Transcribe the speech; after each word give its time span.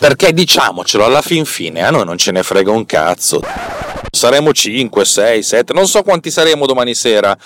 Perché 0.00 0.32
diciamocelo, 0.32 1.04
alla 1.04 1.20
fin 1.20 1.44
fine 1.44 1.84
a 1.84 1.90
noi 1.90 2.06
non 2.06 2.16
ce 2.16 2.32
ne 2.32 2.42
frega 2.42 2.70
un 2.70 2.86
cazzo. 2.86 3.42
Saremo 4.10 4.50
5, 4.50 5.04
6, 5.04 5.42
7, 5.42 5.72
non 5.74 5.86
so 5.86 6.02
quanti 6.02 6.30
saremo 6.30 6.64
domani 6.64 6.94
sera, 6.94 7.36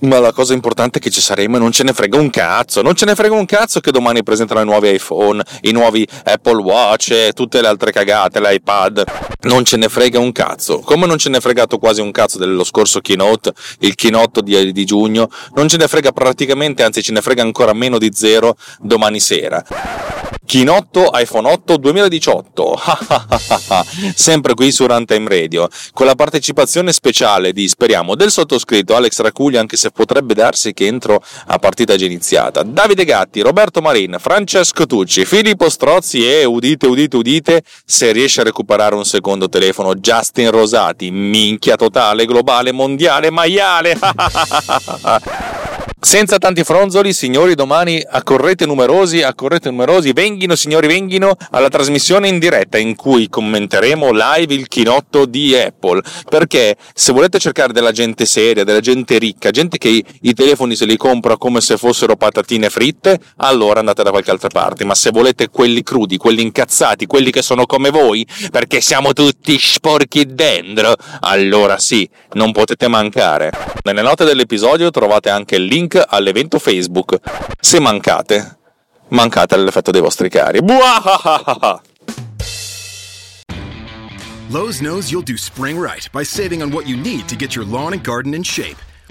ma 0.00 0.18
la 0.18 0.30
cosa 0.30 0.52
importante 0.52 0.98
è 0.98 1.00
che 1.00 1.08
ci 1.08 1.22
saremo 1.22 1.56
e 1.56 1.58
non 1.58 1.72
ce 1.72 1.84
ne 1.84 1.94
frega 1.94 2.18
un 2.18 2.28
cazzo. 2.28 2.82
Non 2.82 2.94
ce 2.94 3.06
ne 3.06 3.14
frega 3.14 3.34
un 3.34 3.46
cazzo 3.46 3.80
che 3.80 3.90
domani 3.90 4.22
presentano 4.22 4.60
i 4.60 4.64
nuovi 4.66 4.90
iPhone, 4.90 5.42
i 5.62 5.72
nuovi 5.72 6.06
Apple 6.24 6.60
Watch 6.60 7.12
e 7.12 7.32
tutte 7.34 7.62
le 7.62 7.68
altre 7.68 7.92
cagate, 7.92 8.40
l'iPad. 8.40 9.04
Non 9.44 9.64
ce 9.64 9.78
ne 9.78 9.88
frega 9.88 10.18
un 10.18 10.32
cazzo. 10.32 10.80
Come 10.80 11.06
non 11.06 11.16
ce 11.16 11.30
ne 11.30 11.38
è 11.38 11.40
fregato 11.40 11.78
quasi 11.78 12.02
un 12.02 12.10
cazzo 12.10 12.36
dello 12.36 12.62
scorso 12.62 13.00
keynote, 13.00 13.54
il 13.78 13.94
keynote 13.94 14.42
di, 14.42 14.70
di 14.70 14.84
giugno, 14.84 15.30
non 15.54 15.66
ce 15.66 15.78
ne 15.78 15.88
frega 15.88 16.12
praticamente, 16.12 16.82
anzi 16.82 17.02
ce 17.02 17.12
ne 17.12 17.22
frega 17.22 17.40
ancora 17.40 17.72
meno 17.72 17.96
di 17.96 18.10
zero 18.12 18.54
domani 18.80 19.18
sera. 19.18 20.11
Keynote 20.52 21.08
iPhone 21.14 21.48
8 21.48 21.78
2018, 21.78 22.78
sempre 24.14 24.52
qui 24.52 24.70
su 24.70 24.86
Runtime 24.86 25.26
Radio, 25.26 25.66
con 25.94 26.04
la 26.04 26.14
partecipazione 26.14 26.92
speciale 26.92 27.54
di, 27.54 27.66
speriamo, 27.66 28.14
del 28.14 28.30
sottoscritto 28.30 28.94
Alex 28.94 29.22
Racuglia, 29.22 29.60
anche 29.60 29.78
se 29.78 29.90
potrebbe 29.92 30.34
darsi 30.34 30.74
che 30.74 30.84
entro 30.84 31.24
a 31.46 31.58
partita 31.58 31.96
già 31.96 32.04
iniziata, 32.04 32.62
Davide 32.64 33.06
Gatti, 33.06 33.40
Roberto 33.40 33.80
Marin, 33.80 34.18
Francesco 34.20 34.84
Tucci, 34.84 35.24
Filippo 35.24 35.70
Strozzi 35.70 36.28
e, 36.28 36.44
udite, 36.44 36.86
udite, 36.86 37.16
udite, 37.16 37.62
se 37.86 38.12
riesce 38.12 38.42
a 38.42 38.44
recuperare 38.44 38.94
un 38.94 39.06
secondo 39.06 39.48
telefono, 39.48 39.94
Justin 39.94 40.50
Rosati, 40.50 41.10
minchia 41.10 41.76
totale, 41.76 42.26
globale, 42.26 42.72
mondiale, 42.72 43.30
maiale. 43.30 43.98
Senza 46.04 46.38
tanti 46.38 46.64
fronzoli, 46.64 47.12
signori, 47.12 47.54
domani 47.54 48.04
accorrete 48.04 48.66
numerosi, 48.66 49.22
accorrete 49.22 49.70
numerosi, 49.70 50.12
venghino 50.12 50.56
signori, 50.56 50.88
venghino 50.88 51.36
alla 51.52 51.68
trasmissione 51.68 52.26
in 52.26 52.40
diretta 52.40 52.76
in 52.76 52.96
cui 52.96 53.28
commenteremo 53.28 54.10
live 54.10 54.52
il 54.52 54.66
chinotto 54.66 55.26
di 55.26 55.54
Apple. 55.54 56.02
Perché 56.28 56.76
se 56.92 57.12
volete 57.12 57.38
cercare 57.38 57.72
della 57.72 57.92
gente 57.92 58.26
seria, 58.26 58.64
della 58.64 58.80
gente 58.80 59.16
ricca, 59.16 59.52
gente 59.52 59.78
che 59.78 60.04
i, 60.20 60.34
telefoni 60.34 60.74
se 60.74 60.86
li 60.86 60.96
compra 60.96 61.36
come 61.36 61.60
se 61.60 61.76
fossero 61.76 62.16
patatine 62.16 62.68
fritte, 62.68 63.20
allora 63.36 63.78
andate 63.78 64.02
da 64.02 64.10
qualche 64.10 64.32
altra 64.32 64.48
parte. 64.48 64.84
Ma 64.84 64.96
se 64.96 65.10
volete 65.10 65.50
quelli 65.50 65.84
crudi, 65.84 66.16
quelli 66.16 66.42
incazzati, 66.42 67.06
quelli 67.06 67.30
che 67.30 67.42
sono 67.42 67.64
come 67.64 67.90
voi, 67.90 68.26
perché 68.50 68.80
siamo 68.80 69.12
tutti 69.12 69.56
sporchi 69.56 70.26
dentro, 70.26 70.96
allora 71.20 71.78
sì, 71.78 72.10
non 72.32 72.50
potete 72.50 72.88
mancare. 72.88 73.52
Nelle 73.84 74.02
note 74.02 74.24
dell'episodio 74.24 74.90
trovate 74.90 75.30
anche 75.30 75.54
il 75.54 75.66
link 75.92 76.04
all'evento 76.08 76.58
Facebook. 76.58 77.20
Se 77.60 77.78
mancate, 77.78 78.58
mancate 79.08 79.54
all'effetto 79.54 79.90
dei 79.90 80.00
vostri 80.00 80.28
cari. 80.28 80.62
Buahahaha! 80.62 81.82
Lowe's 84.48 84.80
knows 84.80 85.10
you'll 85.10 85.22
do 85.22 85.36
spring 85.36 85.78
right 85.78 86.08
by 86.12 86.22
saving 86.22 86.62
on 86.62 86.70
what 86.70 86.86
you 86.86 86.96
need 86.96 87.26
to 87.28 87.36
get 87.36 87.54
your 87.54 87.64
lawn 87.64 87.92
and 87.92 88.02
garden 88.02 88.34
in 88.34 88.42
shape. 88.42 88.76